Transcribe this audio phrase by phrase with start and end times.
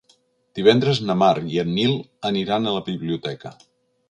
[0.59, 1.93] Divendres na Mar i en Nil
[2.31, 3.55] aniran a la biblioteca.